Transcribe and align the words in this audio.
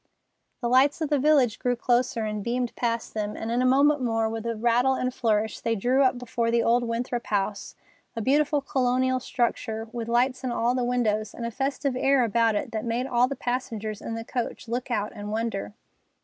The 0.61 0.67
lights 0.67 0.99
of 1.01 1.09
the 1.11 1.19
village 1.19 1.59
grew 1.59 1.75
closer, 1.75 2.25
and 2.25 2.43
beamed 2.43 2.75
past 2.75 3.13
them, 3.13 3.37
and 3.37 3.51
in 3.51 3.61
a 3.61 3.67
moment 3.67 4.01
more, 4.01 4.27
with 4.27 4.47
a 4.47 4.55
rattle 4.55 4.95
and 4.95 5.13
flourish, 5.13 5.59
they 5.59 5.75
drew 5.75 6.01
up 6.01 6.17
before 6.17 6.49
the 6.49 6.63
old 6.63 6.81
Winthrop 6.83 7.27
house, 7.27 7.75
a 8.15 8.19
beautiful 8.23 8.61
colonial 8.61 9.19
structure, 9.19 9.87
with 9.91 10.09
lights 10.09 10.43
in 10.43 10.51
all 10.51 10.73
the 10.73 10.83
windows 10.83 11.35
and 11.35 11.45
a 11.45 11.51
festive 11.51 11.95
air 11.95 12.23
about 12.23 12.55
it 12.55 12.71
that 12.71 12.83
made 12.83 13.05
all 13.05 13.27
the 13.27 13.35
passengers 13.35 14.01
in 14.01 14.15
the 14.15 14.25
coach 14.25 14.67
look 14.67 14.89
out 14.89 15.11
and 15.13 15.31
wonder. 15.31 15.71